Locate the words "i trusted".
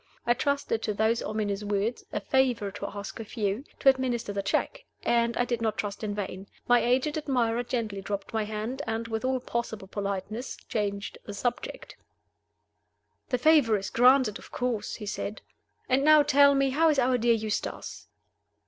0.25-0.81